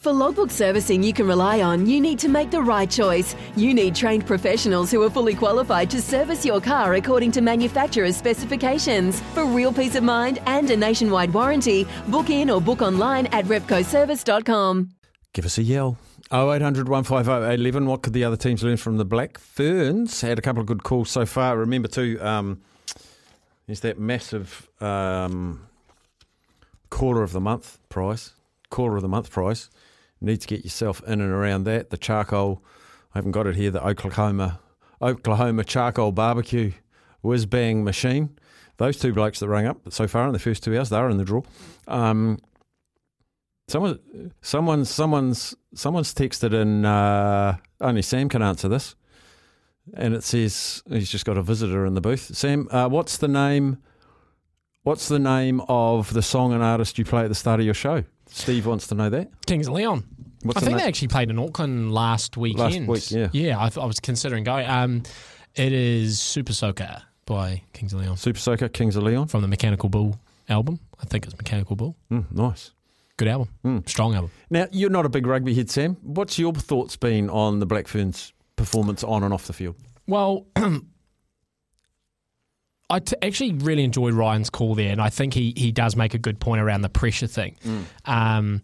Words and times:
For 0.00 0.14
logbook 0.14 0.50
servicing 0.50 1.02
you 1.02 1.12
can 1.12 1.26
rely 1.26 1.60
on, 1.60 1.84
you 1.84 2.00
need 2.00 2.18
to 2.20 2.28
make 2.30 2.50
the 2.50 2.62
right 2.62 2.90
choice. 2.90 3.36
You 3.54 3.74
need 3.74 3.94
trained 3.94 4.26
professionals 4.26 4.90
who 4.90 5.02
are 5.02 5.10
fully 5.10 5.34
qualified 5.34 5.90
to 5.90 6.00
service 6.00 6.42
your 6.42 6.58
car 6.58 6.94
according 6.94 7.32
to 7.32 7.42
manufacturer's 7.42 8.16
specifications. 8.16 9.20
For 9.34 9.44
real 9.44 9.74
peace 9.74 9.96
of 9.96 10.02
mind 10.02 10.38
and 10.46 10.70
a 10.70 10.76
nationwide 10.78 11.34
warranty, 11.34 11.86
book 12.08 12.30
in 12.30 12.48
or 12.48 12.62
book 12.62 12.80
online 12.80 13.26
at 13.26 13.44
repcoservice.com. 13.44 14.88
Give 15.34 15.44
us 15.44 15.58
a 15.58 15.62
yell. 15.62 15.98
0800 16.32 16.88
150 16.88 17.52
811. 17.52 17.86
What 17.86 18.00
could 18.00 18.14
the 18.14 18.24
other 18.24 18.38
teams 18.38 18.62
learn 18.62 18.78
from 18.78 18.96
the 18.96 19.04
Black 19.04 19.36
Ferns? 19.36 20.22
Had 20.22 20.38
a 20.38 20.42
couple 20.42 20.62
of 20.62 20.66
good 20.66 20.82
calls 20.82 21.10
so 21.10 21.26
far. 21.26 21.58
Remember, 21.58 21.88
too, 21.88 22.18
um, 22.22 22.62
there's 23.66 23.80
that 23.80 23.98
massive 23.98 24.66
um, 24.80 25.68
quarter 26.88 27.22
of 27.22 27.32
the 27.32 27.40
month 27.40 27.78
prize. 27.90 28.32
Quarter 28.70 28.96
of 28.96 29.02
the 29.02 29.08
month 29.08 29.30
prize. 29.30 29.70
Need 30.20 30.40
to 30.42 30.46
get 30.46 30.64
yourself 30.64 31.02
in 31.06 31.20
and 31.20 31.32
around 31.32 31.64
that. 31.64 31.90
The 31.90 31.96
charcoal, 31.96 32.62
I 33.14 33.18
haven't 33.18 33.32
got 33.32 33.46
it 33.46 33.56
here, 33.56 33.70
the 33.70 33.84
Oklahoma 33.84 34.60
Oklahoma 35.02 35.64
charcoal 35.64 36.12
barbecue 36.12 36.72
whiz 37.22 37.46
bang 37.46 37.84
machine. 37.84 38.38
Those 38.76 38.98
two 38.98 39.12
blokes 39.12 39.40
that 39.40 39.48
rang 39.48 39.66
up 39.66 39.92
so 39.92 40.06
far 40.06 40.26
in 40.26 40.32
the 40.32 40.38
first 40.38 40.62
two 40.62 40.76
hours, 40.76 40.88
they're 40.88 41.08
in 41.10 41.18
the 41.18 41.24
draw. 41.24 41.42
Um, 41.86 42.38
someone, 43.68 43.98
someone's, 44.40 44.90
someone's, 44.90 45.54
someone's 45.74 46.14
texted 46.14 46.54
in. 46.54 46.84
Uh, 46.84 47.56
only 47.80 48.02
Sam 48.02 48.28
can 48.28 48.42
answer 48.42 48.68
this, 48.68 48.94
and 49.94 50.14
it 50.14 50.22
says 50.22 50.82
he's 50.88 51.10
just 51.10 51.24
got 51.24 51.36
a 51.36 51.42
visitor 51.42 51.84
in 51.84 51.94
the 51.94 52.00
booth. 52.00 52.34
Sam, 52.34 52.68
uh, 52.70 52.88
what's 52.88 53.16
the 53.16 53.28
name? 53.28 53.78
What's 54.82 55.08
the 55.08 55.18
name 55.18 55.60
of 55.68 56.14
the 56.14 56.22
song 56.22 56.54
and 56.54 56.62
artist 56.62 56.98
you 56.98 57.04
play 57.04 57.22
at 57.22 57.28
the 57.28 57.34
start 57.34 57.60
of 57.60 57.66
your 57.66 57.74
show? 57.74 58.04
Steve 58.32 58.66
wants 58.66 58.86
to 58.88 58.94
know 58.94 59.10
that. 59.10 59.28
Kings 59.46 59.66
of 59.68 59.74
Leon. 59.74 60.04
What's 60.42 60.62
I 60.62 60.66
think 60.66 60.78
they 60.78 60.84
actually 60.84 61.08
played 61.08 61.30
in 61.30 61.38
Auckland 61.38 61.92
last 61.92 62.36
weekend. 62.36 62.88
week, 62.88 63.10
yeah. 63.10 63.28
Yeah, 63.32 63.58
I, 63.58 63.70
I 63.78 63.84
was 63.84 64.00
considering 64.00 64.44
going. 64.44 64.68
Um, 64.68 65.02
it 65.54 65.72
is 65.72 66.18
Super 66.18 66.52
Soaker 66.52 67.02
by 67.26 67.62
Kings 67.72 67.92
of 67.92 68.00
Leon 68.00 68.16
Super 68.16 68.38
Soaker, 68.38 68.68
Kings 68.68 68.96
of 68.96 69.02
Leon. 69.02 69.28
from 69.28 69.42
the 69.42 69.48
Mechanical 69.48 69.88
Bull 69.88 70.18
album. 70.48 70.80
I 71.00 71.04
think 71.04 71.26
it's 71.26 71.36
Mechanical 71.36 71.76
Bull. 71.76 71.96
Mm, 72.10 72.30
nice. 72.32 72.72
Good 73.16 73.28
album. 73.28 73.48
Mm. 73.64 73.88
Strong 73.88 74.14
album. 74.14 74.30
Now, 74.48 74.66
you're 74.70 74.88
not 74.90 75.04
a 75.04 75.10
big 75.10 75.26
rugby 75.26 75.54
head, 75.54 75.68
Sam. 75.70 75.96
What's 76.02 76.38
your 76.38 76.54
thoughts 76.54 76.96
been 76.96 77.28
on 77.28 77.58
the 77.58 77.66
Black 77.66 77.86
Ferns' 77.86 78.32
performance 78.56 79.04
on 79.04 79.22
and 79.22 79.34
off 79.34 79.46
the 79.46 79.52
field? 79.52 79.76
Well, 80.06 80.46
I 82.90 82.98
t- 82.98 83.16
actually 83.22 83.52
really 83.52 83.84
enjoyed 83.84 84.14
Ryan's 84.14 84.50
call 84.50 84.74
there, 84.74 84.90
and 84.90 85.00
I 85.00 85.08
think 85.08 85.32
he 85.32 85.54
he 85.56 85.72
does 85.72 85.96
make 85.96 86.14
a 86.14 86.18
good 86.18 86.40
point 86.40 86.60
around 86.60 86.82
the 86.82 86.88
pressure 86.88 87.28
thing. 87.28 87.56
Um, 88.04 88.62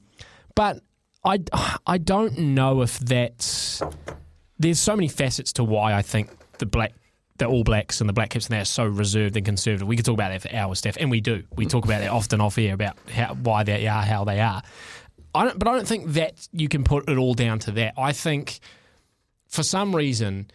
but 0.55 0.80
I 1.24 1.38
I 1.86 1.98
don't 1.98 2.36
know 2.38 2.82
if 2.82 2.98
that's 2.98 3.82
there's 4.58 4.80
so 4.80 4.97
many 4.97 5.08
facets 5.08 5.52
to 5.54 5.64
why 5.64 5.94
I 5.94 6.02
think 6.02 6.30
the 6.58 6.66
black 6.66 6.92
the 7.38 7.47
All 7.47 7.64
Blacks 7.64 8.00
and 8.00 8.08
the 8.08 8.14
Black 8.14 8.30
Caps 8.30 8.47
and 8.47 8.54
they 8.56 8.60
are 8.60 8.64
so 8.64 8.84
reserved 8.84 9.36
and 9.36 9.44
conservative. 9.44 9.86
We 9.86 9.97
could 9.97 10.06
talk 10.06 10.15
about 10.15 10.31
that 10.31 10.42
for 10.42 10.54
hours, 10.56 10.78
Steph, 10.78 10.97
and 10.98 11.10
we 11.10 11.20
do. 11.20 11.42
We 11.54 11.66
talk 11.66 11.84
about 11.84 12.00
that 12.00 12.10
often 12.10 12.41
off 12.41 12.56
air 12.59 12.72
about 12.75 12.97
how, 13.10 13.34
why 13.34 13.62
they 13.62 13.86
are 13.86 14.03
how 14.03 14.25
they 14.25 14.41
are. 14.41 14.62
I 15.34 15.44
don't, 15.44 15.59
but 15.59 15.69
I 15.69 15.72
don't 15.72 15.86
think 15.86 16.12
that 16.15 16.48
you 16.53 16.69
can 16.69 16.82
put 16.82 17.09
it 17.09 17.19
all 17.19 17.34
down 17.34 17.59
to 17.60 17.70
that. 17.72 17.94
I 17.98 18.12
think 18.12 18.60
for 19.48 19.62
some 19.62 19.94
reason 19.94 20.50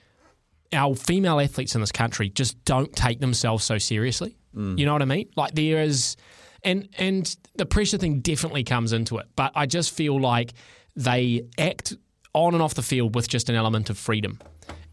our 0.73 0.95
female 0.95 1.39
athletes 1.39 1.75
in 1.75 1.81
this 1.81 1.91
country 1.91 2.29
just 2.29 2.63
don't 2.65 2.93
take 2.95 3.19
themselves 3.19 3.63
so 3.63 3.77
seriously. 3.77 4.37
You 4.77 4.85
know 4.85 4.93
what 4.93 5.01
I 5.01 5.05
mean? 5.05 5.29
Like 5.35 5.53
there 5.53 5.81
is, 5.81 6.17
and 6.63 6.89
and 6.97 7.35
the 7.55 7.65
pressure 7.65 7.97
thing 7.97 8.19
definitely 8.19 8.63
comes 8.63 8.93
into 8.93 9.17
it. 9.17 9.27
But 9.35 9.51
I 9.55 9.65
just 9.65 9.91
feel 9.91 10.19
like 10.19 10.53
they 10.95 11.43
act 11.57 11.93
on 12.33 12.53
and 12.53 12.61
off 12.61 12.73
the 12.73 12.81
field 12.81 13.15
with 13.15 13.27
just 13.27 13.49
an 13.49 13.55
element 13.55 13.89
of 13.89 13.97
freedom, 13.97 14.39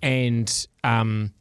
and 0.03 0.67
um, 0.85 1.33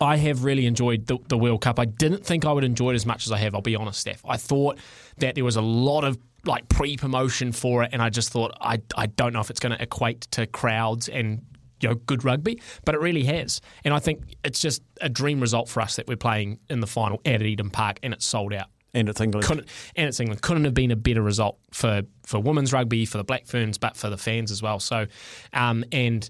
I 0.00 0.16
have 0.16 0.44
really 0.44 0.66
enjoyed 0.66 1.06
the, 1.06 1.18
the 1.28 1.38
World 1.38 1.60
Cup. 1.60 1.78
I 1.78 1.84
didn't 1.84 2.24
think 2.24 2.44
I 2.44 2.52
would 2.52 2.64
enjoy 2.64 2.90
it 2.90 2.94
as 2.94 3.06
much 3.06 3.26
as 3.26 3.32
I 3.32 3.38
have. 3.38 3.54
I'll 3.54 3.60
be 3.60 3.76
honest, 3.76 4.00
Steph. 4.00 4.22
I 4.26 4.36
thought 4.36 4.78
that 5.18 5.34
there 5.34 5.44
was 5.44 5.56
a 5.56 5.62
lot 5.62 6.04
of 6.04 6.18
like 6.44 6.68
pre-promotion 6.68 7.52
for 7.52 7.82
it, 7.84 7.90
and 7.92 8.02
I 8.02 8.08
just 8.08 8.30
thought 8.30 8.56
I 8.60 8.80
I 8.96 9.06
don't 9.06 9.32
know 9.32 9.40
if 9.40 9.50
it's 9.50 9.60
going 9.60 9.76
to 9.76 9.82
equate 9.82 10.22
to 10.32 10.46
crowds 10.46 11.08
and 11.08 11.42
you 11.82 11.88
know 11.88 11.94
good 11.94 12.24
rugby, 12.24 12.60
but 12.84 12.94
it 12.94 13.00
really 13.00 13.24
has. 13.24 13.60
And 13.84 13.92
I 13.92 13.98
think 13.98 14.36
it's 14.44 14.60
just 14.60 14.82
a 15.00 15.08
dream 15.08 15.40
result 15.40 15.68
for 15.68 15.80
us 15.80 15.96
that 15.96 16.06
we're 16.06 16.16
playing 16.16 16.58
in 16.70 16.80
the 16.80 16.86
final 16.86 17.20
at 17.24 17.42
Eden 17.42 17.70
Park 17.70 17.98
and 18.02 18.12
it's 18.12 18.24
sold 18.24 18.52
out. 18.52 18.68
And 18.94 19.08
it's 19.08 19.22
England. 19.22 19.46
Couldn't, 19.46 19.68
and 19.96 20.06
it's 20.06 20.20
England 20.20 20.42
couldn't 20.42 20.64
have 20.64 20.74
been 20.74 20.90
a 20.90 20.96
better 20.96 21.22
result 21.22 21.58
for 21.70 22.02
for 22.26 22.40
women's 22.40 22.74
rugby, 22.74 23.06
for 23.06 23.16
the 23.16 23.24
Black 23.24 23.46
Ferns, 23.46 23.78
but 23.78 23.96
for 23.96 24.10
the 24.10 24.18
fans 24.18 24.50
as 24.50 24.60
well. 24.60 24.80
So, 24.80 25.06
um, 25.54 25.82
and 25.92 26.28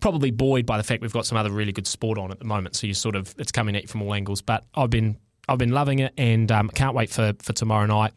probably 0.00 0.32
buoyed 0.32 0.66
by 0.66 0.76
the 0.76 0.82
fact 0.82 1.02
we've 1.02 1.12
got 1.12 1.24
some 1.24 1.38
other 1.38 1.50
really 1.50 1.70
good 1.70 1.86
sport 1.86 2.18
on 2.18 2.32
at 2.32 2.40
the 2.40 2.44
moment. 2.44 2.74
So 2.74 2.88
you 2.88 2.94
sort 2.94 3.14
of 3.14 3.32
it's 3.38 3.52
coming 3.52 3.76
at 3.76 3.82
you 3.82 3.88
from 3.88 4.02
all 4.02 4.12
angles. 4.12 4.42
But 4.42 4.64
I've 4.74 4.90
been 4.90 5.18
I've 5.48 5.58
been 5.58 5.70
loving 5.70 6.00
it 6.00 6.12
and 6.18 6.50
um, 6.50 6.68
can't 6.68 6.96
wait 6.96 7.10
for 7.10 7.32
for 7.38 7.52
tomorrow 7.52 7.86
night. 7.86 8.12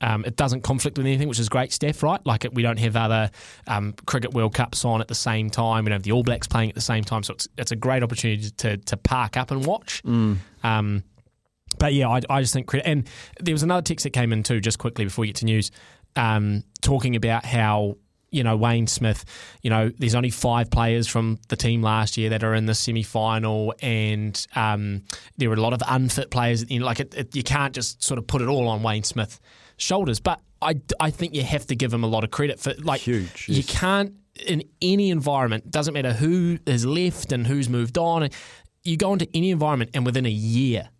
Um, 0.00 0.24
it 0.24 0.36
doesn't 0.36 0.62
conflict 0.62 0.98
with 0.98 1.06
anything, 1.06 1.28
which 1.28 1.38
is 1.38 1.48
great, 1.48 1.72
Steph. 1.72 2.02
Right? 2.02 2.20
Like 2.26 2.44
it, 2.44 2.54
we 2.54 2.62
don't 2.62 2.78
have 2.78 2.96
other 2.96 3.30
um, 3.66 3.94
cricket 4.06 4.34
World 4.34 4.54
Cups 4.54 4.84
on 4.84 5.00
at 5.00 5.08
the 5.08 5.14
same 5.14 5.50
time. 5.50 5.84
We 5.84 5.90
don't 5.90 5.96
have 5.96 6.02
the 6.02 6.12
All 6.12 6.22
Blacks 6.22 6.46
playing 6.46 6.68
at 6.70 6.74
the 6.74 6.80
same 6.80 7.04
time, 7.04 7.22
so 7.22 7.34
it's 7.34 7.48
it's 7.56 7.72
a 7.72 7.76
great 7.76 8.02
opportunity 8.02 8.50
to 8.50 8.76
to 8.76 8.96
park 8.96 9.36
up 9.36 9.50
and 9.50 9.64
watch. 9.64 10.02
Um, 10.62 11.02
but 11.78 11.94
yeah, 11.94 12.08
I, 12.08 12.20
I 12.30 12.40
just 12.40 12.52
think 12.52 12.66
credit. 12.66 12.86
And 12.86 13.08
there 13.40 13.54
was 13.54 13.62
another 13.62 13.82
text 13.82 14.04
that 14.04 14.10
came 14.10 14.32
in 14.32 14.42
too, 14.42 14.60
just 14.60 14.78
quickly 14.78 15.04
before 15.04 15.22
we 15.22 15.28
get 15.28 15.36
to 15.36 15.44
news, 15.44 15.70
um, 16.14 16.62
talking 16.80 17.16
about 17.16 17.44
how 17.44 17.96
you 18.30 18.42
know 18.44 18.56
Wayne 18.56 18.86
Smith. 18.86 19.24
You 19.62 19.70
know, 19.70 19.90
there's 19.98 20.14
only 20.14 20.30
five 20.30 20.70
players 20.70 21.06
from 21.08 21.38
the 21.48 21.56
team 21.56 21.82
last 21.82 22.16
year 22.16 22.30
that 22.30 22.44
are 22.44 22.54
in 22.54 22.66
the 22.66 22.74
semi 22.74 23.02
final, 23.02 23.74
and 23.80 24.46
um, 24.54 25.02
there 25.38 25.48
were 25.48 25.56
a 25.56 25.60
lot 25.60 25.72
of 25.72 25.82
unfit 25.88 26.30
players. 26.30 26.68
You 26.70 26.80
know, 26.80 26.86
like 26.86 27.00
it, 27.00 27.14
it, 27.14 27.36
you 27.36 27.42
can't 27.42 27.74
just 27.74 28.02
sort 28.02 28.18
of 28.18 28.26
put 28.26 28.42
it 28.42 28.48
all 28.48 28.68
on 28.68 28.82
Wayne 28.82 29.04
Smith's 29.04 29.40
shoulders. 29.76 30.20
But 30.20 30.40
I, 30.62 30.80
I 31.00 31.10
think 31.10 31.34
you 31.34 31.42
have 31.42 31.66
to 31.66 31.76
give 31.76 31.92
him 31.92 32.04
a 32.04 32.06
lot 32.06 32.24
of 32.24 32.30
credit 32.30 32.58
for 32.60 32.74
like 32.82 33.00
Huge, 33.00 33.48
You 33.48 33.62
can't 33.62 34.14
in 34.46 34.62
any 34.82 35.10
environment. 35.10 35.70
Doesn't 35.70 35.94
matter 35.94 36.12
who 36.12 36.58
has 36.66 36.84
left 36.84 37.32
and 37.32 37.46
who's 37.46 37.68
moved 37.68 37.98
on. 37.98 38.28
You 38.84 38.96
go 38.96 39.12
into 39.12 39.28
any 39.34 39.50
environment, 39.50 39.90
and 39.94 40.06
within 40.06 40.26
a 40.26 40.30
year 40.30 40.90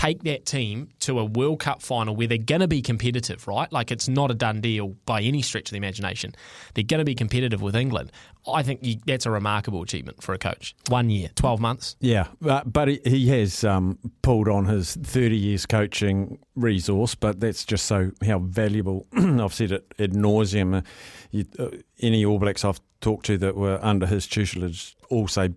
take 0.00 0.22
that 0.22 0.46
team 0.46 0.88
to 0.98 1.18
a 1.18 1.24
World 1.24 1.60
Cup 1.60 1.82
final 1.82 2.16
where 2.16 2.26
they're 2.26 2.38
going 2.38 2.62
to 2.62 2.68
be 2.68 2.80
competitive, 2.80 3.46
right? 3.46 3.70
Like 3.70 3.90
it's 3.90 4.08
not 4.08 4.30
a 4.30 4.34
done 4.34 4.62
deal 4.62 4.96
by 5.04 5.20
any 5.20 5.42
stretch 5.42 5.68
of 5.68 5.72
the 5.72 5.76
imagination. 5.76 6.34
They're 6.72 6.84
going 6.84 7.00
to 7.00 7.04
be 7.04 7.14
competitive 7.14 7.60
with 7.60 7.76
England. 7.76 8.10
I 8.50 8.62
think 8.62 8.80
you, 8.82 8.96
that's 9.04 9.26
a 9.26 9.30
remarkable 9.30 9.82
achievement 9.82 10.22
for 10.22 10.32
a 10.32 10.38
coach. 10.38 10.74
One 10.88 11.10
year, 11.10 11.28
12 11.34 11.60
months. 11.60 11.96
Yeah, 12.00 12.28
but, 12.40 12.88
he 12.88 13.28
has 13.28 13.62
um, 13.62 13.98
pulled 14.22 14.48
on 14.48 14.64
his 14.64 14.94
30 14.94 15.36
years 15.36 15.66
coaching 15.66 16.38
resource, 16.56 17.14
but 17.14 17.40
that's 17.40 17.66
just 17.66 17.84
so 17.84 18.12
how 18.24 18.38
valuable. 18.38 19.06
I've 19.12 19.52
said 19.52 19.72
it 19.72 19.94
ad 19.98 20.12
nauseum. 20.12 20.78
Uh, 20.78 20.82
you, 21.30 21.44
uh, 21.58 21.68
any 22.00 22.24
All 22.24 22.38
Blacks 22.38 22.64
I've 22.64 22.80
talked 23.02 23.26
to 23.26 23.36
that 23.36 23.54
were 23.54 23.78
under 23.82 24.06
his 24.06 24.26
tutelage 24.26 24.96
all 25.10 25.28
say, 25.28 25.50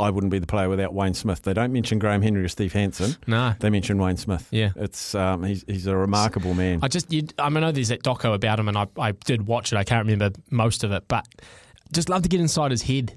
I 0.00 0.10
wouldn't 0.10 0.30
be 0.30 0.38
the 0.38 0.46
player 0.46 0.68
without 0.68 0.94
Wayne 0.94 1.14
Smith. 1.14 1.42
They 1.42 1.52
don't 1.52 1.72
mention 1.72 1.98
Graham 1.98 2.22
Henry 2.22 2.44
or 2.44 2.48
Steve 2.48 2.72
Hansen. 2.72 3.16
No. 3.26 3.54
They 3.58 3.68
mention 3.68 3.98
Wayne 3.98 4.16
Smith. 4.16 4.46
Yeah. 4.52 4.70
it's 4.76 5.14
um, 5.14 5.42
he's 5.42 5.64
he's 5.66 5.86
a 5.88 5.96
remarkable 5.96 6.54
man. 6.54 6.78
I 6.82 6.88
just, 6.88 7.12
you, 7.12 7.26
I 7.38 7.48
mean, 7.48 7.64
I 7.64 7.66
know 7.66 7.72
there's 7.72 7.88
that 7.88 8.04
doco 8.04 8.32
about 8.32 8.60
him, 8.60 8.68
and 8.68 8.78
I, 8.78 8.86
I 8.96 9.12
did 9.12 9.46
watch 9.46 9.72
it. 9.72 9.76
I 9.76 9.82
can't 9.84 10.06
remember 10.06 10.38
most 10.50 10.84
of 10.84 10.92
it, 10.92 11.04
but 11.08 11.26
just 11.92 12.08
love 12.08 12.22
to 12.22 12.28
get 12.28 12.40
inside 12.40 12.70
his 12.70 12.82
head. 12.82 13.16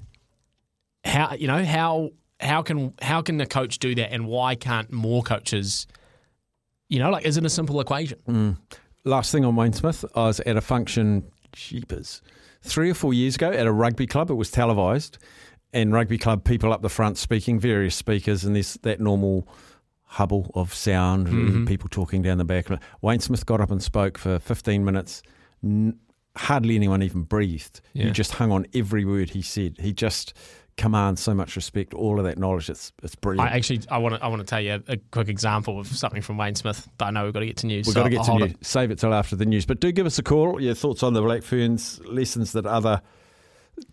How 1.04 1.34
you 1.34 1.46
know 1.46 1.64
how 1.64 2.10
how 2.40 2.62
can 2.62 2.94
how 3.00 3.22
can 3.22 3.36
the 3.36 3.46
coach 3.46 3.78
do 3.78 3.94
that, 3.94 4.12
and 4.12 4.26
why 4.26 4.54
can't 4.56 4.90
more 4.92 5.22
coaches? 5.22 5.86
You 6.88 6.98
know, 6.98 7.10
like 7.10 7.24
is 7.24 7.36
it 7.36 7.44
a 7.44 7.50
simple 7.50 7.80
equation? 7.80 8.58
Last 9.04 9.32
thing 9.32 9.44
on 9.44 9.56
Wayne 9.56 9.72
Smith, 9.72 10.04
I 10.14 10.26
was 10.26 10.40
at 10.40 10.56
a 10.56 10.60
function, 10.60 11.24
cheapers, 11.52 12.22
three 12.62 12.90
or 12.90 12.94
four 12.94 13.14
years 13.14 13.34
ago 13.36 13.50
at 13.50 13.66
a 13.66 13.72
rugby 13.72 14.06
club. 14.06 14.30
It 14.30 14.34
was 14.34 14.50
televised, 14.50 15.18
and 15.72 15.92
rugby 15.92 16.18
club 16.18 16.44
people 16.44 16.72
up 16.72 16.82
the 16.82 16.88
front 16.88 17.18
speaking, 17.18 17.58
various 17.58 17.94
speakers, 17.94 18.44
and 18.44 18.54
there's 18.54 18.74
that 18.82 19.00
normal 19.00 19.48
hubble 20.04 20.50
of 20.54 20.74
sound, 20.74 21.28
and 21.28 21.48
mm-hmm. 21.48 21.64
people 21.64 21.88
talking 21.88 22.22
down 22.22 22.38
the 22.38 22.44
back. 22.44 22.66
Wayne 23.00 23.20
Smith 23.20 23.46
got 23.46 23.60
up 23.60 23.70
and 23.70 23.82
spoke 23.82 24.18
for 24.18 24.38
15 24.38 24.84
minutes. 24.84 25.22
N- 25.64 25.98
hardly 26.36 26.76
anyone 26.76 27.02
even 27.02 27.22
breathed. 27.22 27.80
Yeah. 27.92 28.06
You 28.06 28.10
just 28.10 28.32
hung 28.32 28.52
on 28.52 28.66
every 28.74 29.04
word 29.04 29.30
he 29.30 29.42
said. 29.42 29.76
He 29.78 29.92
just 29.92 30.34
commands 30.76 31.20
so 31.20 31.34
much 31.34 31.56
respect, 31.56 31.94
all 31.94 32.18
of 32.18 32.24
that 32.24 32.38
knowledge. 32.38 32.70
It's 32.70 32.92
it's 33.02 33.14
brilliant. 33.14 33.50
I 33.50 33.56
actually 33.56 33.80
I 33.90 33.98
want 33.98 34.14
to 34.14 34.24
I 34.24 34.28
want 34.28 34.40
to 34.40 34.46
tell 34.46 34.60
you 34.60 34.82
a, 34.86 34.92
a 34.92 34.96
quick 34.96 35.28
example 35.28 35.78
of 35.78 35.86
something 35.86 36.22
from 36.22 36.36
Wayne 36.36 36.54
Smith, 36.54 36.88
but 36.98 37.06
I 37.06 37.10
know 37.10 37.24
we've 37.24 37.32
got 37.32 37.40
to 37.40 37.46
get 37.46 37.56
to 37.58 37.66
news. 37.66 37.86
We've 37.86 37.94
so 37.94 38.00
got 38.00 38.04
to 38.04 38.10
get 38.10 38.20
I'll 38.20 38.38
to 38.38 38.44
news. 38.46 38.50
it. 38.52 38.66
Save 38.66 38.90
it 38.90 38.98
till 38.98 39.14
after 39.14 39.36
the 39.36 39.46
news. 39.46 39.66
But 39.66 39.80
do 39.80 39.92
give 39.92 40.06
us 40.06 40.18
a 40.18 40.22
call. 40.22 40.60
Your 40.60 40.74
thoughts 40.74 41.02
on 41.02 41.14
the 41.14 41.22
Black 41.22 41.42
Ferns, 41.42 42.00
lessons 42.04 42.52
that 42.52 42.66
other 42.66 43.02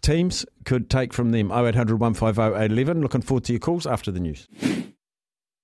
teams 0.01 0.45
could 0.65 0.89
take 0.89 1.13
from 1.13 1.31
them. 1.31 1.51
0800 1.51 1.99
150 1.99 2.41
811. 2.41 3.01
Looking 3.01 3.21
forward 3.21 3.43
to 3.45 3.53
your 3.53 3.59
calls 3.59 3.85
after 3.85 4.11
the 4.11 4.19
news. 4.19 4.47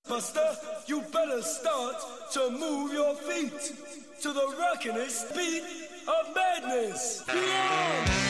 Buster, 0.08 0.56
you 0.88 1.02
better 1.12 1.42
start 1.42 1.96
to 2.34 2.50
move 2.52 2.94
your 2.94 3.16
feet 3.16 3.74
to 4.22 4.34
the 4.34 4.56
rockin'est 4.60 5.36
beat 5.36 5.64
of 6.08 6.36
madness. 6.36 7.24
Yeah! 7.28 8.25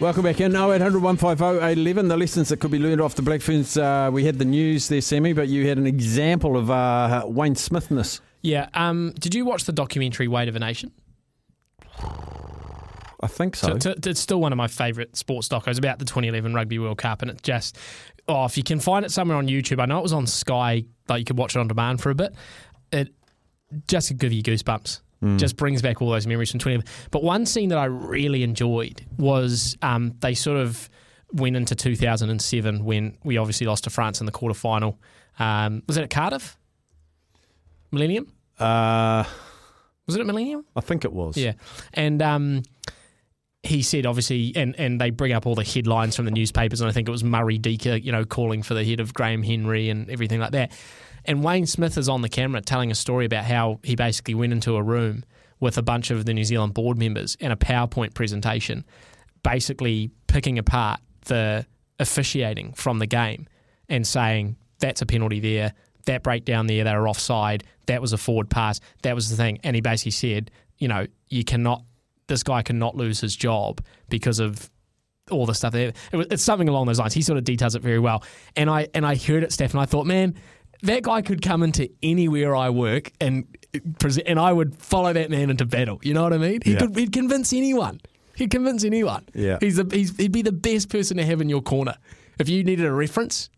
Welcome 0.00 0.22
back 0.22 0.40
in 0.40 0.56
0800 0.56 1.02
150 1.02 1.44
811. 1.62 2.08
The 2.08 2.16
lessons 2.16 2.48
that 2.48 2.58
could 2.58 2.70
be 2.70 2.78
learned 2.78 3.02
off 3.02 3.16
the 3.16 3.20
Black 3.22 3.42
Ferns. 3.42 3.76
Uh, 3.76 4.08
we 4.10 4.24
had 4.24 4.38
the 4.38 4.46
news 4.46 4.88
there, 4.88 5.02
Sammy, 5.02 5.34
but 5.34 5.48
you 5.48 5.68
had 5.68 5.76
an 5.76 5.86
example 5.86 6.56
of 6.56 6.70
uh, 6.70 7.24
Wayne 7.26 7.54
Smithness. 7.54 8.20
Yeah. 8.40 8.70
Um. 8.72 9.12
Did 9.18 9.34
you 9.34 9.44
watch 9.44 9.64
the 9.64 9.72
documentary 9.72 10.26
Weight 10.26 10.48
of 10.48 10.56
a 10.56 10.58
Nation? 10.58 10.92
I 13.22 13.26
think 13.26 13.54
so. 13.54 13.76
T- 13.76 13.92
t- 13.92 14.08
it's 14.08 14.20
still 14.20 14.40
one 14.40 14.52
of 14.52 14.56
my 14.56 14.68
favourite 14.68 15.16
sports 15.18 15.48
docos 15.48 15.76
about 15.76 15.98
the 15.98 16.06
2011 16.06 16.54
Rugby 16.54 16.78
World 16.78 16.96
Cup, 16.96 17.20
and 17.20 17.30
it 17.30 17.42
just 17.42 17.76
oh, 18.26 18.46
if 18.46 18.56
you 18.56 18.62
can 18.62 18.80
find 18.80 19.04
it 19.04 19.10
somewhere 19.10 19.36
on 19.36 19.48
YouTube, 19.48 19.82
I 19.82 19.84
know 19.84 19.98
it 19.98 20.02
was 20.02 20.14
on 20.14 20.26
Sky, 20.26 20.86
like 21.10 21.18
you 21.18 21.24
could 21.26 21.36
watch 21.36 21.56
it 21.56 21.58
on 21.58 21.68
demand 21.68 22.00
for 22.00 22.08
a 22.08 22.14
bit. 22.14 22.34
It 22.90 23.12
just 23.86 24.16
give 24.16 24.32
you 24.32 24.42
goosebumps. 24.42 25.00
Just 25.36 25.56
brings 25.56 25.82
back 25.82 26.00
all 26.00 26.08
those 26.10 26.26
memories 26.26 26.50
from 26.50 26.60
2011. 26.60 27.08
But 27.10 27.22
one 27.22 27.44
scene 27.44 27.68
that 27.68 27.78
I 27.78 27.84
really 27.84 28.42
enjoyed 28.42 29.04
was 29.18 29.76
um, 29.82 30.14
they 30.20 30.32
sort 30.32 30.56
of 30.56 30.88
went 31.32 31.56
into 31.56 31.74
2007 31.74 32.84
when 32.84 33.18
we 33.22 33.36
obviously 33.36 33.66
lost 33.66 33.84
to 33.84 33.90
France 33.90 34.20
in 34.20 34.26
the 34.26 34.32
quarter 34.32 34.54
final. 34.54 34.98
Um, 35.38 35.82
was 35.86 35.98
it 35.98 36.04
at 36.04 36.10
Cardiff? 36.10 36.56
Millennium? 37.92 38.32
uh, 38.58 39.24
Was 40.06 40.16
it 40.16 40.20
at 40.20 40.26
Millennium? 40.26 40.64
I 40.74 40.80
think 40.80 41.04
it 41.04 41.12
was. 41.12 41.36
Yeah, 41.36 41.52
and 41.94 42.22
um, 42.22 42.62
he 43.62 43.82
said 43.82 44.06
obviously, 44.06 44.52
and 44.56 44.74
and 44.78 45.00
they 45.00 45.10
bring 45.10 45.32
up 45.32 45.46
all 45.46 45.54
the 45.54 45.64
headlines 45.64 46.16
from 46.16 46.24
the 46.24 46.30
newspapers, 46.30 46.80
and 46.80 46.88
I 46.88 46.92
think 46.92 47.08
it 47.08 47.12
was 47.12 47.24
Murray 47.24 47.58
Deaker, 47.58 47.96
you 47.96 48.10
know, 48.12 48.24
calling 48.24 48.62
for 48.62 48.74
the 48.74 48.84
head 48.84 49.00
of 49.00 49.12
Graham 49.12 49.42
Henry 49.42 49.88
and 49.90 50.08
everything 50.10 50.40
like 50.40 50.52
that. 50.52 50.72
And 51.30 51.44
Wayne 51.44 51.66
Smith 51.66 51.96
is 51.96 52.08
on 52.08 52.22
the 52.22 52.28
camera 52.28 52.60
telling 52.60 52.90
a 52.90 52.94
story 52.96 53.24
about 53.24 53.44
how 53.44 53.78
he 53.84 53.94
basically 53.94 54.34
went 54.34 54.52
into 54.52 54.74
a 54.74 54.82
room 54.82 55.22
with 55.60 55.78
a 55.78 55.82
bunch 55.82 56.10
of 56.10 56.24
the 56.24 56.34
New 56.34 56.42
Zealand 56.42 56.74
board 56.74 56.98
members 56.98 57.36
and 57.40 57.52
a 57.52 57.56
PowerPoint 57.56 58.14
presentation, 58.14 58.84
basically 59.44 60.10
picking 60.26 60.58
apart 60.58 60.98
the 61.26 61.64
officiating 62.00 62.72
from 62.72 62.98
the 62.98 63.06
game 63.06 63.46
and 63.88 64.04
saying 64.04 64.56
that's 64.80 65.02
a 65.02 65.06
penalty 65.06 65.38
there, 65.38 65.72
that 66.06 66.24
breakdown 66.24 66.66
there, 66.66 66.82
they 66.82 66.96
were 66.96 67.08
offside, 67.08 67.62
that 67.86 68.02
was 68.02 68.12
a 68.12 68.18
forward 68.18 68.50
pass, 68.50 68.80
that 69.02 69.14
was 69.14 69.30
the 69.30 69.36
thing. 69.36 69.60
And 69.62 69.76
he 69.76 69.80
basically 69.80 70.10
said, 70.10 70.50
you 70.78 70.88
know, 70.88 71.06
you 71.28 71.44
cannot, 71.44 71.84
this 72.26 72.42
guy 72.42 72.62
cannot 72.62 72.96
lose 72.96 73.20
his 73.20 73.36
job 73.36 73.80
because 74.08 74.40
of 74.40 74.68
all 75.30 75.46
the 75.46 75.54
stuff 75.54 75.72
there. 75.72 75.92
It's 76.12 76.42
something 76.42 76.68
along 76.68 76.86
those 76.86 76.98
lines. 76.98 77.14
He 77.14 77.22
sort 77.22 77.38
of 77.38 77.44
details 77.44 77.76
it 77.76 77.82
very 77.82 78.00
well. 78.00 78.24
And 78.56 78.68
I 78.68 78.88
and 78.94 79.06
I 79.06 79.14
heard 79.14 79.44
it, 79.44 79.52
Steph, 79.52 79.70
and 79.70 79.80
I 79.80 79.86
thought, 79.86 80.06
man, 80.06 80.34
that 80.82 81.02
guy 81.02 81.22
could 81.22 81.42
come 81.42 81.62
into 81.62 81.88
anywhere 82.02 82.54
I 82.56 82.70
work 82.70 83.12
and 83.20 83.46
present, 83.98 84.26
and 84.28 84.38
I 84.38 84.52
would 84.52 84.74
follow 84.76 85.12
that 85.12 85.30
man 85.30 85.50
into 85.50 85.64
battle. 85.64 86.00
You 86.02 86.14
know 86.14 86.22
what 86.22 86.32
I 86.32 86.38
mean? 86.38 86.60
He 86.64 86.72
Yeah. 86.72 86.78
could 86.80 86.96
he'd 86.96 87.12
convince 87.12 87.52
anyone. 87.52 88.00
He'd 88.34 88.50
convince 88.50 88.84
anyone. 88.84 89.24
Yeah. 89.34 89.58
He's, 89.60 89.78
a, 89.78 89.86
he's 89.90 90.16
he'd 90.16 90.32
be 90.32 90.42
the 90.42 90.52
best 90.52 90.88
person 90.88 91.16
to 91.18 91.24
have 91.24 91.40
in 91.40 91.48
your 91.48 91.60
corner. 91.62 91.96
If 92.38 92.48
you 92.48 92.64
needed 92.64 92.86
a 92.86 92.92
reference, 92.92 93.50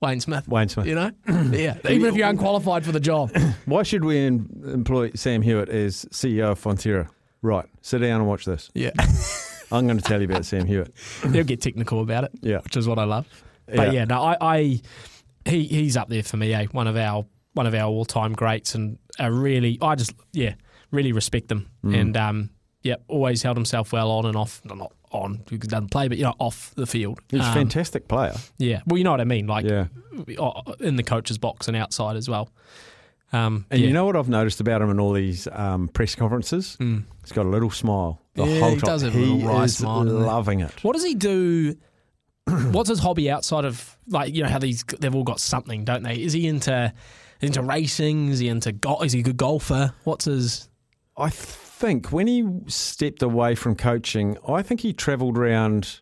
Wayne 0.00 0.20
Smith. 0.20 0.48
Wayne 0.48 0.68
Smith. 0.68 0.86
You 0.86 0.94
know? 0.94 1.10
yeah. 1.52 1.76
Even 1.88 2.06
if 2.06 2.14
you're 2.16 2.28
unqualified 2.28 2.84
for 2.84 2.92
the 2.92 3.00
job. 3.00 3.30
Why 3.66 3.82
should 3.82 4.04
we 4.04 4.18
em- 4.18 4.48
employ 4.66 5.10
Sam 5.14 5.42
Hewitt 5.42 5.68
as 5.68 6.04
CEO 6.06 6.52
of 6.52 6.62
Fonterra? 6.62 7.08
Right, 7.42 7.66
sit 7.82 7.98
down 7.98 8.20
and 8.20 8.28
watch 8.28 8.44
this. 8.46 8.70
Yeah. 8.74 8.90
I'm 9.72 9.86
going 9.86 9.98
to 9.98 10.04
tell 10.04 10.20
you 10.20 10.26
about 10.28 10.44
Sam 10.46 10.66
Hewitt. 10.66 10.94
They'll 11.24 11.44
get 11.44 11.60
technical 11.60 12.00
about 12.00 12.24
it. 12.24 12.30
Yeah. 12.40 12.58
Which 12.60 12.76
is 12.76 12.86
what 12.88 12.98
I 12.98 13.04
love. 13.04 13.26
But 13.66 13.76
Yeah. 13.76 13.90
yeah, 13.92 14.04
no, 14.04 14.22
I, 14.22 14.36
I 14.40 14.80
he 15.46 15.64
he's 15.64 15.96
up 15.96 16.08
there 16.08 16.22
for 16.22 16.36
me, 16.36 16.52
eh? 16.54 16.66
One 16.72 16.86
of 16.86 16.96
our 16.96 17.24
one 17.54 17.66
of 17.66 17.74
our 17.74 17.86
all 17.88 18.04
time 18.04 18.32
greats 18.32 18.74
and 18.74 18.98
a 19.18 19.30
really 19.32 19.78
I 19.80 19.94
just 19.94 20.12
yeah, 20.32 20.54
really 20.90 21.12
respect 21.12 21.48
them. 21.48 21.70
Mm. 21.84 22.00
And 22.00 22.16
um 22.16 22.50
yeah, 22.82 22.96
always 23.08 23.42
held 23.42 23.56
himself 23.56 23.92
well 23.92 24.10
on 24.10 24.26
and 24.26 24.36
off 24.36 24.60
no, 24.64 24.74
not 24.74 24.92
on 25.10 25.36
because 25.48 25.66
he 25.66 25.68
doesn't 25.68 25.90
play, 25.90 26.08
but 26.08 26.18
you 26.18 26.24
know, 26.24 26.34
off 26.38 26.72
the 26.74 26.86
field. 26.86 27.20
He's 27.30 27.40
a 27.40 27.44
Um, 27.44 27.54
fantastic 27.54 28.08
player. 28.08 28.34
Yeah. 28.58 28.80
Well, 28.86 28.98
you 28.98 29.04
know 29.04 29.12
what 29.12 29.20
I 29.20 29.24
mean, 29.24 29.46
like 29.46 29.64
Yeah. 29.64 29.86
in 30.80 30.96
the 30.96 31.02
coach's 31.04 31.38
box 31.38 31.68
and 31.68 31.76
outside 31.76 32.16
as 32.16 32.28
well. 32.28 32.50
Um 33.32 33.66
And 33.70 33.80
yeah. 33.80 33.86
you 33.88 33.92
know 33.92 34.04
what 34.04 34.16
I've 34.16 34.28
noticed 34.28 34.60
about 34.60 34.82
him 34.82 34.90
in 34.90 34.98
all 35.00 35.12
these 35.12 35.48
um, 35.52 35.88
press 35.88 36.14
conferences? 36.14 36.76
He's 36.80 37.32
got 37.32 37.46
a 37.46 37.48
little 37.48 37.70
smile 37.70 38.20
the 38.34 38.42
Mm. 38.42 38.48
Yeah, 38.54 38.60
whole 38.60 38.70
he 38.70 38.76
does 38.78 39.02
have 39.02 39.14
a 39.14 39.18
little 39.18 39.48
wry 39.48 39.64
is 39.64 39.76
smile, 39.78 40.04
loving 40.04 40.60
it. 40.60 40.72
What 40.82 40.94
does 40.94 41.04
he 41.04 41.14
do? 41.14 41.76
What's 42.46 42.90
his 42.90 42.98
hobby 42.98 43.30
outside 43.30 43.64
of 43.64 43.96
like 44.08 44.34
you 44.34 44.42
know 44.42 44.48
how 44.48 44.58
these 44.58 44.84
they've 45.00 45.14
all 45.14 45.24
got 45.24 45.40
something, 45.40 45.84
don't 45.84 46.02
they? 46.02 46.20
Is 46.20 46.32
he 46.34 46.46
into 46.46 46.92
into 47.40 47.62
racing? 47.62 48.28
Is 48.28 48.38
he 48.38 48.48
into 48.48 48.72
golf? 48.72 49.04
Is 49.04 49.12
he 49.12 49.20
a 49.20 49.22
good 49.22 49.36
golfer? 49.36 49.94
What's 50.04 50.26
his? 50.26 50.68
I 51.16 51.30
think 51.30 52.12
when 52.12 52.26
he 52.26 52.46
stepped 52.66 53.22
away 53.22 53.54
from 53.54 53.76
coaching, 53.76 54.36
I 54.46 54.62
think 54.62 54.80
he 54.80 54.92
travelled 54.92 55.38
around. 55.38 56.00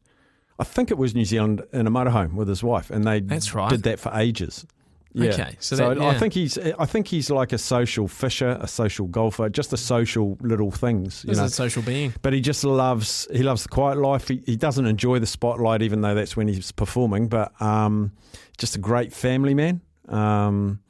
I 0.59 0.65
think 0.65 0.91
it 0.91 0.99
was 0.99 1.15
New 1.15 1.25
Zealand 1.25 1.63
in 1.73 1.87
a 1.87 1.91
motorhome 1.91 2.35
with 2.35 2.49
his 2.49 2.63
wife, 2.63 2.91
and 2.91 3.05
they 3.05 3.21
That's 3.21 3.55
right. 3.55 3.71
did 3.71 3.83
that 3.85 3.99
for 3.99 4.13
ages. 4.15 4.67
Yeah. 5.15 5.31
Okay, 5.33 5.57
so 5.61 5.77
so 5.77 5.89
that- 5.95 6.01
I 6.03 6.19
think 6.19 6.33
he's 6.33 6.57
I 6.59 6.87
think 6.87 7.07
he's 7.07 7.29
like 7.31 7.53
a 7.53 7.59
social 7.59 8.09
fisher, 8.09 8.57
a 8.61 8.67
social 8.67 9.07
golfer, 9.07 9.49
just 9.51 9.73
a 9.73 9.77
social 9.77 10.39
little 10.41 10.71
things. 10.71 11.23
You 11.25 11.33
Is 11.33 11.39
know? 11.39 11.45
a 11.45 11.49
social 11.51 11.83
being? 11.83 12.15
But 12.23 12.33
he 12.33 12.41
just 12.41 12.65
loves 12.65 13.29
he 13.33 13.43
loves 13.43 13.63
the 13.65 13.69
quiet 13.69 13.99
life. 13.99 14.29
He, 14.29 14.43
he 14.47 14.57
doesn't 14.57 14.87
enjoy 14.87 15.19
the 15.19 15.27
spotlight, 15.27 15.83
even 15.83 16.01
though 16.01 16.15
that's 16.15 16.35
when 16.37 16.49
he's 16.49 16.73
performing. 16.73 17.29
But 17.29 17.53
um, 17.61 18.13
just 18.59 18.75
a 18.77 18.79
great 18.79 19.13
family 19.13 19.55
man. 19.55 19.83
Um, 20.09 20.81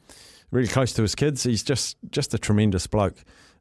really 0.51 0.67
close 0.67 0.93
to 0.93 1.01
his 1.01 1.15
kids. 1.15 1.43
He's 1.43 1.63
just 1.63 1.97
just 2.11 2.33
a 2.33 2.37
tremendous 2.37 2.87
bloke. 2.87 3.15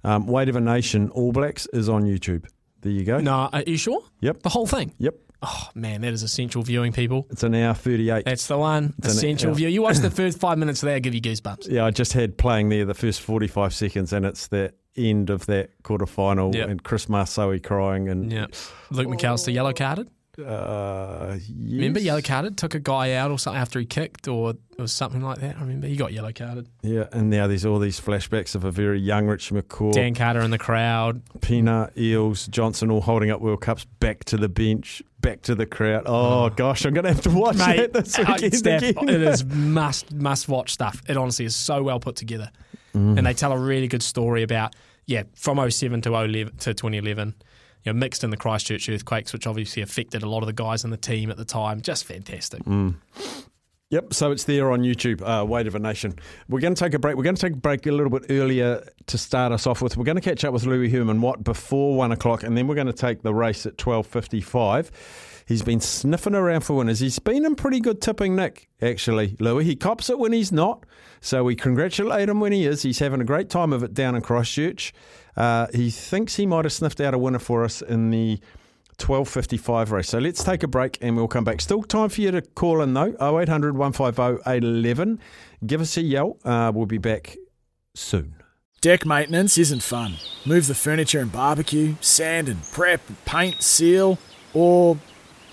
Um, 0.04 0.26
Weight 0.26 0.48
of 0.48 0.56
a 0.56 0.60
Nation 0.60 1.08
All 1.10 1.32
Blacks 1.32 1.66
is 1.72 1.88
on 1.88 2.02
YouTube. 2.04 2.46
There 2.82 2.92
you 2.92 3.04
go. 3.04 3.18
No, 3.18 3.48
are 3.52 3.62
you 3.66 3.76
sure? 3.76 4.02
Yep. 4.20 4.42
The 4.42 4.48
whole 4.48 4.66
thing. 4.66 4.92
Yep. 4.98 5.14
Oh 5.42 5.68
man, 5.74 6.02
that 6.02 6.12
is 6.12 6.22
essential 6.22 6.62
viewing, 6.62 6.92
people. 6.92 7.26
It's 7.30 7.42
an 7.42 7.54
hour 7.54 7.74
thirty 7.74 8.10
eight. 8.10 8.24
That's 8.24 8.46
the 8.46 8.56
one. 8.58 8.94
an- 9.02 9.10
Essential 9.10 9.52
view. 9.54 9.68
You 9.68 9.82
watch 9.82 9.98
the 9.98 10.10
first 10.22 10.38
five 10.38 10.56
minutes 10.58 10.82
of 10.82 10.88
that, 10.88 11.00
give 11.02 11.14
you 11.14 11.20
goosebumps. 11.20 11.68
Yeah, 11.68 11.84
I 11.84 11.90
just 11.90 12.12
had 12.12 12.38
playing 12.38 12.68
there 12.68 12.84
the 12.84 12.94
first 12.94 13.20
forty 13.20 13.48
five 13.48 13.74
seconds, 13.74 14.12
and 14.12 14.24
it's 14.24 14.46
the 14.48 14.72
end 14.96 15.30
of 15.30 15.46
that 15.46 15.70
quarter 15.82 16.06
final, 16.06 16.54
Yep. 16.54 16.68
and 16.68 16.82
Chris 16.84 17.06
Masoe 17.06 17.60
crying, 17.62 18.08
and 18.08 18.30
Yeah. 18.30 18.46
Luke 18.90 19.08
McAlister 19.08 19.52
yellow 19.52 19.72
carded. 19.72 20.08
Uh, 20.38 21.34
yes. 21.38 21.50
Remember 21.76 22.00
yellow 22.00 22.22
carded? 22.22 22.56
Took 22.56 22.74
a 22.74 22.80
guy 22.80 23.12
out 23.14 23.30
or 23.30 23.38
something 23.38 23.60
after 23.60 23.78
he 23.78 23.84
kicked, 23.84 24.28
or 24.28 24.54
was 24.78 24.92
something 24.92 25.20
like 25.22 25.38
that. 25.40 25.56
I 25.56 25.60
remember 25.60 25.86
he 25.86 25.96
got 25.96 26.12
yellow 26.12 26.32
carded. 26.32 26.68
Yeah, 26.82 27.04
and 27.12 27.28
now 27.30 27.46
there's 27.46 27.66
all 27.66 27.78
these 27.78 28.00
flashbacks 28.00 28.54
of 28.54 28.64
a 28.64 28.70
very 28.70 28.98
young 29.00 29.26
Richie 29.26 29.54
McCaw. 29.54 29.92
Dan 29.92 30.14
Carter 30.14 30.40
in 30.40 30.50
the 30.50 30.58
crowd. 30.58 31.22
Pienaar, 31.40 31.92
Eales, 31.94 32.48
Johnson 32.48 32.90
all 32.90 33.02
holding 33.02 33.30
up 33.30 33.40
World 33.40 33.60
Cups 33.60 33.84
back 34.00 34.24
to 34.24 34.36
the 34.36 34.48
bench, 34.48 35.02
back 35.20 35.42
to 35.42 35.54
the 35.54 35.66
crowd. 35.66 36.04
Oh, 36.06 36.48
gosh, 36.50 36.84
I'm 36.86 36.94
going 36.94 37.04
to 37.04 37.12
have 37.12 37.22
to 37.22 37.30
watch 37.30 37.56
Mate, 37.58 37.92
that 37.92 38.04
this 38.04 38.18
uh, 38.18 38.24
weekend 38.28 38.54
Steph, 38.56 38.82
again. 38.82 39.08
it 39.08 39.22
is 39.22 39.44
must 39.44 40.12
must 40.14 40.48
watch 40.48 40.72
stuff. 40.72 41.02
It 41.08 41.16
honestly 41.16 41.44
is 41.44 41.54
so 41.56 41.82
well 41.82 42.00
put 42.00 42.16
together, 42.16 42.50
Mm. 42.94 43.16
and 43.16 43.26
they 43.26 43.32
tell 43.32 43.52
a 43.52 43.58
really 43.58 43.88
good 43.88 44.02
story 44.02 44.42
about 44.42 44.74
yeah 45.06 45.22
from 45.34 45.58
07 45.70 46.02
to 46.02 46.10
011 46.10 46.56
to 46.58 46.74
2011. 46.74 47.34
You 47.84 47.92
know, 47.92 47.98
mixed 47.98 48.22
in 48.22 48.30
the 48.30 48.36
Christchurch 48.36 48.88
earthquakes, 48.88 49.32
which 49.32 49.46
obviously 49.46 49.82
affected 49.82 50.22
a 50.22 50.28
lot 50.28 50.42
of 50.42 50.46
the 50.46 50.52
guys 50.52 50.84
in 50.84 50.90
the 50.90 50.96
team 50.96 51.30
at 51.30 51.36
the 51.36 51.44
time. 51.44 51.80
Just 51.80 52.04
fantastic. 52.04 52.62
Mm. 52.64 52.94
Yep, 53.90 54.14
so 54.14 54.30
it's 54.32 54.44
there 54.44 54.70
on 54.70 54.80
YouTube, 54.80 55.20
uh, 55.20 55.44
Weight 55.44 55.66
of 55.66 55.74
a 55.74 55.78
Nation. 55.78 56.14
We're 56.48 56.60
going 56.60 56.74
to 56.74 56.82
take 56.82 56.94
a 56.94 56.98
break. 56.98 57.14
We're 57.14 57.24
going 57.24 57.36
to 57.36 57.40
take 57.42 57.52
a 57.52 57.60
break 57.60 57.86
a 57.86 57.92
little 57.92 58.08
bit 58.08 58.24
earlier 58.30 58.82
to 59.06 59.18
start 59.18 59.52
us 59.52 59.66
off 59.66 59.82
with. 59.82 59.98
We're 59.98 60.04
going 60.04 60.16
to 60.16 60.22
catch 60.22 60.46
up 60.46 60.54
with 60.54 60.64
Louis 60.64 60.88
Herman 60.88 61.20
Watt 61.20 61.44
before 61.44 61.94
one 61.94 62.10
o'clock, 62.10 62.42
and 62.42 62.56
then 62.56 62.66
we're 62.66 62.74
going 62.74 62.86
to 62.86 62.94
take 62.94 63.22
the 63.22 63.34
race 63.34 63.66
at 63.66 63.76
twelve 63.76 64.06
fifty-five. 64.06 64.90
He's 65.46 65.62
been 65.62 65.80
sniffing 65.80 66.34
around 66.34 66.62
for 66.62 66.74
winners. 66.74 67.00
He's 67.00 67.18
been 67.18 67.44
in 67.44 67.54
pretty 67.54 67.80
good 67.80 68.00
tipping 68.00 68.36
nick, 68.36 68.68
actually, 68.80 69.36
Louis. 69.40 69.64
He 69.64 69.76
cops 69.76 70.08
it 70.08 70.18
when 70.18 70.32
he's 70.32 70.52
not, 70.52 70.86
so 71.20 71.44
we 71.44 71.54
congratulate 71.54 72.28
him 72.28 72.40
when 72.40 72.52
he 72.52 72.66
is. 72.66 72.82
He's 72.82 72.98
having 72.98 73.20
a 73.20 73.24
great 73.24 73.50
time 73.50 73.72
of 73.72 73.82
it 73.82 73.94
down 73.94 74.14
in 74.14 74.22
Christchurch. 74.22 74.92
Uh, 75.36 75.66
he 75.74 75.90
thinks 75.90 76.36
he 76.36 76.46
might 76.46 76.64
have 76.64 76.72
sniffed 76.72 77.00
out 77.00 77.14
a 77.14 77.18
winner 77.18 77.38
for 77.38 77.64
us 77.64 77.82
in 77.82 78.10
the 78.10 78.40
12.55 78.98 79.90
race. 79.90 80.08
So 80.08 80.18
let's 80.18 80.44
take 80.44 80.62
a 80.62 80.68
break 80.68 80.98
and 81.00 81.16
we'll 81.16 81.28
come 81.28 81.44
back. 81.44 81.60
Still 81.60 81.82
time 81.82 82.08
for 82.08 82.20
you 82.20 82.30
to 82.30 82.42
call 82.42 82.82
in 82.82 82.94
though. 82.94 83.14
0800 83.20 83.76
150 83.76 84.42
811. 84.48 85.18
Give 85.66 85.80
us 85.80 85.96
a 85.96 86.02
yell. 86.02 86.38
Uh, 86.44 86.70
we'll 86.74 86.86
be 86.86 86.98
back 86.98 87.36
soon. 87.94 88.36
Deck 88.80 89.06
maintenance 89.06 89.58
isn't 89.58 89.82
fun. 89.82 90.14
Move 90.44 90.66
the 90.66 90.74
furniture 90.74 91.20
and 91.20 91.30
barbecue, 91.30 91.94
sand 92.00 92.48
and 92.48 92.62
prep, 92.72 93.00
paint, 93.24 93.62
seal, 93.62 94.18
or 94.54 94.98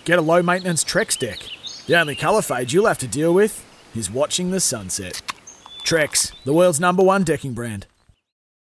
get 0.05 0.19
a 0.19 0.21
low 0.21 0.41
maintenance 0.41 0.83
Trex 0.83 1.17
deck. 1.17 1.39
The 1.87 1.99
only 1.99 2.15
colour 2.15 2.41
fade 2.41 2.71
you'll 2.71 2.87
have 2.87 2.99
to 2.99 3.07
deal 3.07 3.33
with 3.33 3.65
is 3.95 4.11
watching 4.11 4.51
the 4.51 4.59
sunset. 4.59 5.21
Trex, 5.83 6.33
the 6.43 6.53
world's 6.53 6.79
number 6.79 7.03
one 7.03 7.23
decking 7.23 7.53
brand. 7.53 7.87